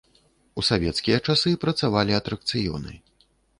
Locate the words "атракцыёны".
2.23-2.99